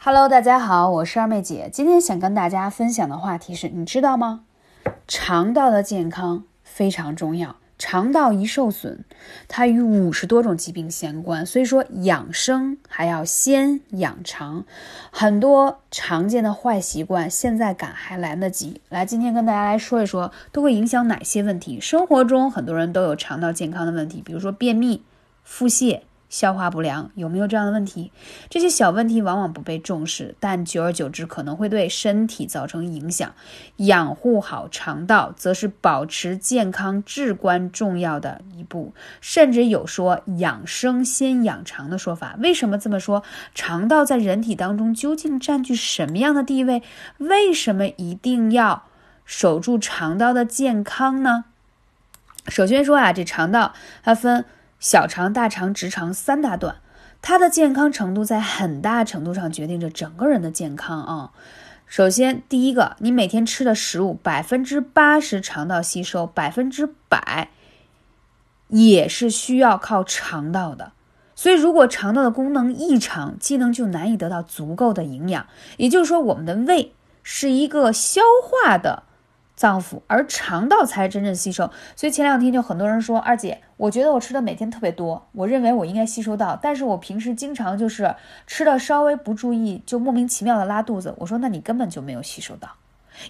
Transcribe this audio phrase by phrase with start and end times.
[0.00, 1.68] Hello，大家好，我是二妹姐。
[1.72, 4.44] 今天想跟大家分享的话题是，你知道吗？
[5.08, 7.56] 肠道的健康非常重要。
[7.76, 9.00] 肠道一受损，
[9.48, 11.44] 它与五十多种疾病相关。
[11.44, 14.64] 所以说，养生还要先养肠。
[15.10, 18.80] 很多常见的坏习惯，现在改还来得及。
[18.90, 21.80] 来，今天跟大家来说一说，都会影响哪些问题？
[21.80, 25.02] 生活中很多人都有肠道健康的问题，比如说便秘、
[25.42, 26.02] 腹泻。
[26.28, 28.12] 消化不良有没有这样的问题？
[28.50, 33.32] 这些小问题往往不被重视，但久而久之可能会对身体造成影响。
[33.76, 38.92] 养护好肠道，则是保持健康至关重要的一步。
[39.20, 42.36] 甚至有说“养生先养肠”的说法。
[42.40, 43.22] 为什么这么说？
[43.54, 46.82] 肠道在人体当中究竟占据什么样的地位？
[47.16, 48.84] 为什么一定要
[49.24, 51.46] 守住肠道的健康呢？
[52.48, 54.44] 首先说啊，这肠道它分。
[54.78, 56.76] 小肠、大肠、直肠三大段，
[57.20, 61.30] 它的健康程度在很大程度上决定着整个人的健康啊。
[61.86, 67.48] 首先，第一个，你每天吃的食物百分之八十肠道吸收，百分之百
[68.68, 70.92] 也是需要靠肠道的。
[71.34, 75.46] 所以，如果肠道的功能异常，机能就难以得到足够的营养。
[75.78, 76.92] 也就是说，我们的胃
[77.22, 79.04] 是一个消化的。
[79.58, 81.68] 脏腑，而肠道才是真正吸收。
[81.96, 88.14] 所以前两天就很多人说，二姐，我觉得我吃的每天特别多，我认为我应该吸收到，但是我平时经常就是
[88.46, 91.12] 吃的稍微不注意，就莫名其妙的拉肚子。
[91.18, 92.68] 我说，那你根本就没有吸收到，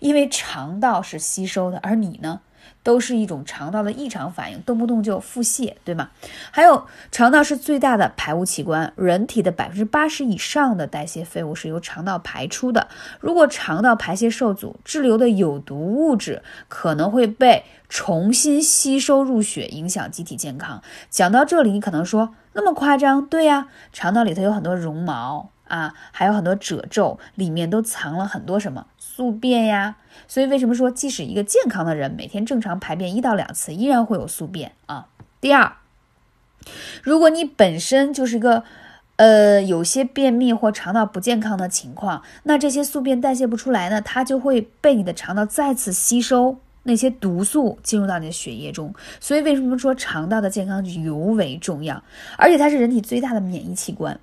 [0.00, 2.40] 因为肠道是吸收的，而你呢？
[2.82, 6.10] 都是一种肠道的异常反应，动不动就腹泻，对吗？
[6.50, 12.88] 还有，肠道是最大的排污器官，人体的百分之八十以上的代谢废物是由肠道排出的。
[13.20, 20.82] 如果肠道排泄受阻，滞留的有毒物质可能会被重新吸收入血，影响机体健康。
[21.10, 23.26] 讲到这里，你可能说那么夸张？
[23.26, 28.86] 对呀，肠道里头有很多绒毛啊，还有很多褶皱，里面都藏了很多什么？
[28.98, 29.96] 宿便呀，
[30.28, 35.08] 所以为什么说即使一个健康的人每天正常排便一到两次，依然会有宿便啊？
[35.40, 35.72] 第二，
[37.02, 38.62] 如果你本身就是个
[39.16, 48.94] 呃有些便秘或肠道不健康的情况，那这些宿便代谢不出来呢，它就会被你的肠道再次吸收那些毒素进入到你的血液中。
[49.18, 52.02] 所以为什么说肠道的健康就尤为重要？
[52.36, 54.20] 而且它是人体最大的免疫器官。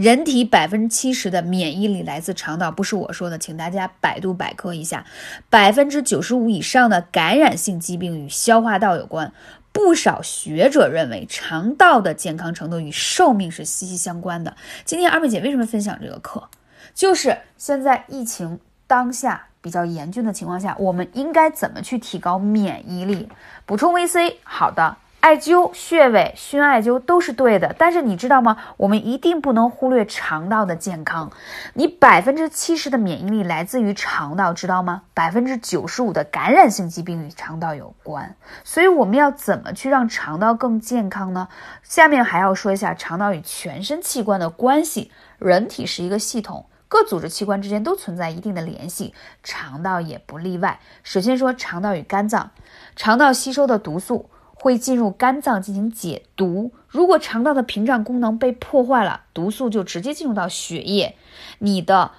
[0.00, 5.04] 人体百分之七十的免疫力来自肠道，不是我说的，请大家百度百科一下。
[5.50, 9.30] 百分之九十五以上的感染性疾病与消化道有关。
[9.72, 14.56] 不少学者认为，肠道的健康程度与寿命是息息相关的。
[14.86, 16.48] 今天二妹姐为什么分享这个课？
[16.94, 23.28] 就是现在疫情当下比较严峻的情况下，我们应该怎么去提高免疫力？
[23.66, 24.96] 补充维 C，好的。
[25.20, 28.56] 艾灸穴位、熏艾灸都是对的，但是你知道吗？
[28.78, 31.30] 我们一定不能忽略肠道的健康。
[31.74, 35.02] 你百分之七十的免疫力来自于肠道，知道吗？
[35.12, 41.48] 百分之九十五的感染性疾病与肠道有关，所以我们要怎么去让肠道更健康呢？
[41.82, 45.12] 下面还要说一下肠道与全身器官的关系。
[45.38, 50.80] 人体是一个系统，各组织器官之间都存在一定的联系，肠道也不例外。
[51.02, 52.50] 首先说肠道与肝脏，
[52.96, 54.30] 肠道吸收的毒素。
[54.60, 56.70] 会进入肝脏进行解毒。
[56.86, 61.16] 如果肠道的屏障功能被破坏了，毒素就直接进入到血液，
[61.60, 62.10] 你的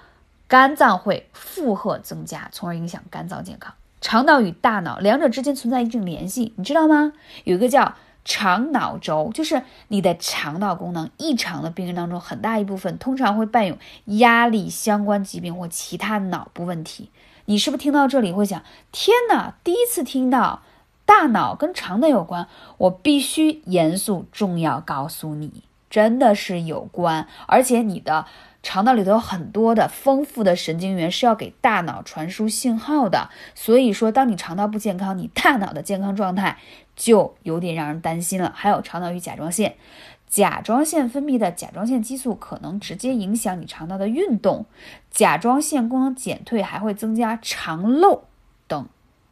[0.48, 3.72] 肝脏会负荷增加，从而影响肝脏健康。
[4.00, 7.12] 肠道与大脑两者之间存在一定联系，你知道吗？
[7.44, 7.94] 有一个叫
[8.24, 17.10] 肠脑轴，就是你的肠道功能异常的病人当中，很大一部分通常会伴有压力相关疾病或其他脑部问题。
[17.44, 20.62] 你是不是听到这里会想：天哪，第一次听到。
[21.14, 27.28] 大脑跟肠道有关，我必须严肃重要告诉你，真的是有关。
[27.46, 28.24] 而且你的
[28.62, 33.28] 肠道里头有很多的丰富的神经元是要给大脑传输信号的。
[33.54, 36.56] 所以说，当你肠道不健康，你大脑的健康状态
[36.96, 38.50] 就有点让人担心了。
[38.56, 39.76] 还有肠道与甲状腺，
[40.26, 44.64] 甲状腺分泌的甲状腺激素可能直接影响你肠道的运动，
[45.10, 48.24] 甲状腺功能减退还会增加肠漏。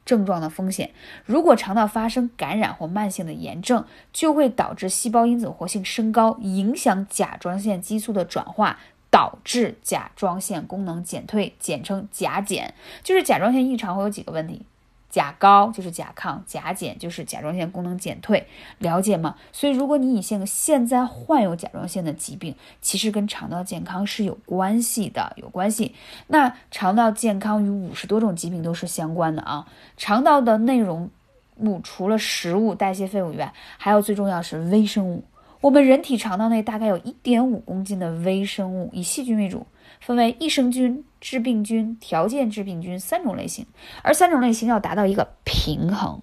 [0.05, 0.91] 症状的风险，
[1.25, 8.79] 如果肠道发生感染或慢性的炎症，就会导致细胞因子活性升高，影响甲状腺激素的转化，
[9.11, 12.75] 导致甲状腺功能减退，简称甲减。
[13.03, 14.63] 就是甲状腺异常会有几个问题。
[15.11, 18.47] 甲高就是甲亢，甲减就是甲状腺功能减退，
[18.79, 19.35] 了解吗？
[19.53, 25.95] 所以如果你现现在患有甲状腺的疾病，其实跟肠道健康是有关系的，有关系。
[26.29, 29.67] 那肠道健康与五十多种疾病都是相关的啊。
[29.97, 31.11] 肠道的内容
[31.57, 35.25] 物除了食物、代谢废物以外，还有最重要是微生物。
[35.61, 39.67] 我们人体肠道内大概有一点五公斤的微生物，以细菌为主，
[40.01, 43.67] 分为益生菌、致病菌、条件致病菌三种类型，
[44.03, 46.21] 而三种类型要达到一个平衡。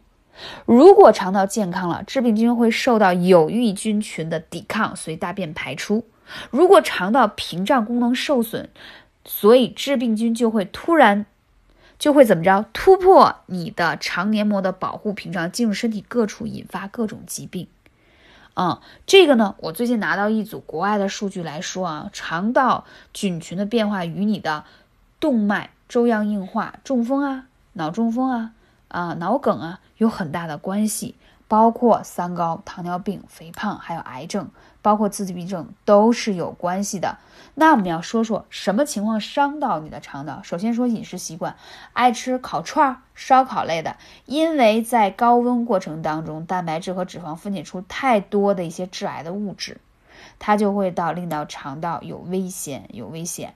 [0.65, 6.03] 如果肠道健康了，致病菌会受到有益菌群的抵抗，随大便排出；
[6.51, 8.69] 如果肠道屏障功能受损，
[9.25, 11.25] 所以致病菌就会突然
[11.97, 17.67] 就会怎么着突破你的肠黏膜的保护屏障，进入身体各处，引发各种疾病。
[18.57, 24.63] 啊，这个呢，我最近拿到一组国外的数据来说啊，肠道菌群的变化与你的
[25.19, 28.53] 动脉粥样硬化、中风啊、脑中风啊。
[28.89, 31.15] 啊，脑梗啊，有很大的关系，
[31.47, 34.49] 包括三高、糖尿病、肥胖，还有癌症，
[34.81, 37.17] 包括自闭症都是有关系的。
[37.55, 40.41] 那我们要说说什么情况伤到你的肠道？
[40.43, 41.55] 首先说饮食习惯，
[41.93, 43.95] 爱吃烤串、烧烤类的，
[44.25, 49.79] 因为在高温过程当中，蛋白质和脂肪分解出太多的一些致癌的物质，
[50.37, 53.55] 它就会到令到肠道有危险，有危险。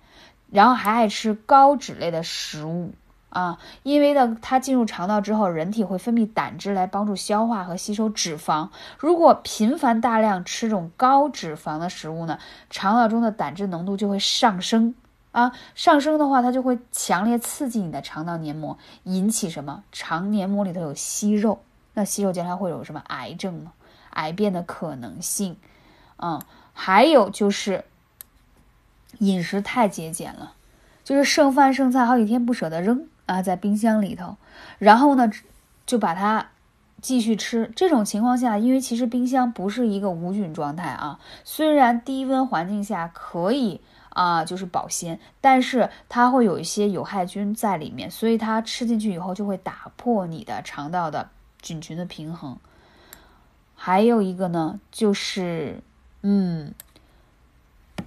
[0.49, 2.91] 然后还爱吃高脂类的食物。
[3.31, 8.67] 啊，因为呢，它进入肠道之后，人体会分泌胆汁来帮助消化和吸收脂肪。
[8.99, 12.37] 如果频繁大量吃这种高脂肪的食物呢，
[12.69, 14.93] 肠道中的胆汁浓度就会上升
[15.31, 19.83] 啊，上升的话，它就会强烈刺激你的肠道黏膜，引起什么？
[19.93, 21.61] 肠黏膜里头有息肉，
[21.93, 23.71] 那息肉将来会有什么癌症呢？
[24.09, 25.55] 癌变的可能性。
[26.17, 26.41] 嗯，
[26.73, 27.85] 还有就是
[29.19, 30.53] 饮食太节俭了，
[31.05, 33.07] 就是剩饭剩菜好几天不舍得扔。
[33.31, 34.35] 啊，在冰箱里头，
[34.77, 35.29] 然后呢，
[35.85, 36.49] 就把它
[37.01, 37.71] 继续吃。
[37.75, 43.79] 这种情况下，因为其实冰箱不是一个无菌状态啊，虽然低温环境下可以
[44.09, 51.29] 啊，就是保鲜，但是它会有一些有害菌在里面，所以它吃进去以后就会打破你的肠道的
[51.61, 52.57] 菌群的平衡。
[53.75, 55.81] 还有一个呢，就是
[56.21, 56.73] 嗯，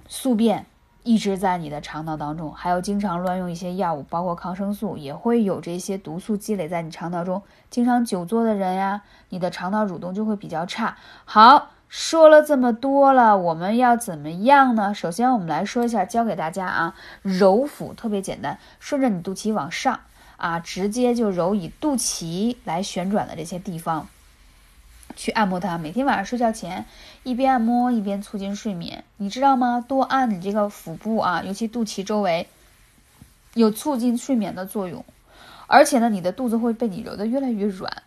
[0.07, 0.67] 宿便。
[1.05, 7.43] 一直在你的肠道当中，还有经常乱用一些药物，包括抗生素，也会有这些毒素积累在你肠道中。
[7.69, 10.97] 经常久坐的人呀，你的肠道蠕动就会比较差。
[11.23, 14.95] 好，说了这么多了，我们要怎么样呢？
[14.95, 19.99] 首先，我们来说一下，教给大家啊，揉腹特别简单，顺着你肚脐往上
[20.37, 24.07] 啊，直接就揉以肚脐来旋转的这些地方。
[25.15, 26.85] 去按摩它，每天晚上睡觉前
[27.23, 29.83] 一边按摩一边促进睡眠，你知道吗？
[29.87, 32.47] 多按你这个腹部啊，尤其肚脐周围，
[33.53, 35.05] 有促进睡眠的作用，
[35.67, 38.03] 而且呢，你的肚子会被你揉得越来越软，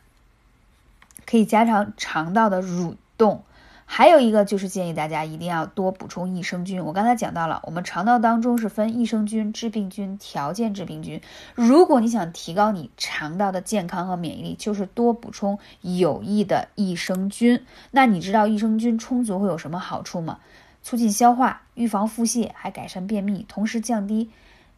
[1.27, 3.45] 可以加强肠道的蠕动。
[3.91, 6.85] 还有一个就是建议大家一定要多补充益生菌。
[6.85, 11.21] 我刚才讲到了，我们肠道当中是分益生菌、致病菌、条件致病菌。
[11.55, 17.65] 如果你想提高你肠道的健康和免疫力，就是多补充有益的益生菌。
[17.91, 20.39] 那你知道益生菌充足会有什么好处吗？
[20.83, 24.31] 促进消化，预防腹泻，还改善便秘，同时降低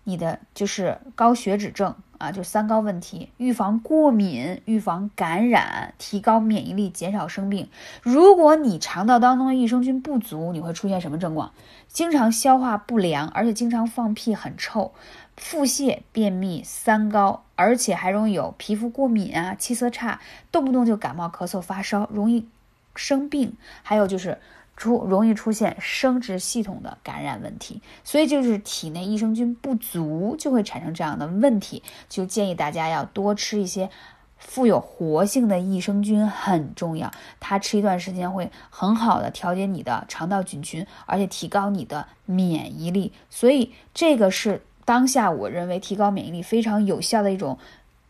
[0.05, 1.95] 你的就是高血脂症。
[2.21, 7.67] 啊，就三高问题，预防过敏，预防感染，提高免疫力，减少生病。
[8.03, 11.51] 如果你肠道当中的益生菌不足，你会出现什么症状？
[11.89, 14.93] 经常消化不良，而且经常放屁很臭，
[15.39, 20.21] 腹泻、便秘、三高，而且还容易有皮肤过敏啊，气色差，
[20.53, 22.47] 动不动就感冒、咳嗽、发烧，容易
[22.95, 23.57] 生病。
[23.83, 24.39] 还有就是。
[24.81, 31.83] 出容易出现生殖系统的感染问题，所以就是体内益生菌不足就会产生这样的问题。
[32.09, 33.91] 就建议大家要多吃一些
[34.39, 37.11] 富有活性的益生菌，很重要。
[37.39, 43.13] 它吃一段时间会很好的调节你的肠道菌群，而且提高你的免疫力。
[43.29, 47.59] 所以这个是当下我认为提高免疫力非常有效的一种。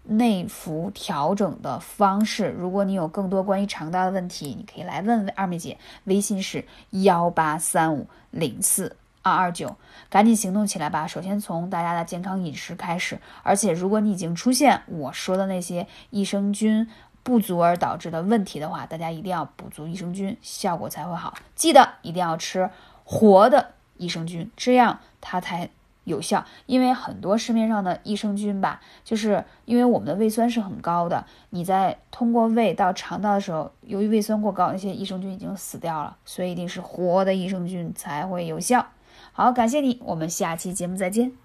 [0.03, 9.77] 内服调整的方式，如果你有更多关于肠道的问题，你可以来问问二妹姐，微信是幺八三五零四二二九，
[10.09, 11.07] 赶紧行动起来吧！
[11.07, 16.89] 首先从大家的健康饮食开始，而且如果你已经出现我说的那些益生菌
[17.23, 21.35] 不足而导致的问题的话，大家一定要补足益生菌，效果才会好。
[21.55, 22.71] 记得一定要吃
[23.05, 25.71] 活的益生菌，这样它才。
[26.11, 38.85] 有效，因为很多市面上的益生菌吧，就是因为我们的胃酸是很高的，你在通过胃到肠道的时候，由于胃酸过高，那些益生菌已经死掉了，所以一定是活的益生菌才会有效。
[39.33, 41.40] 好，感谢你，我们下期节目再见。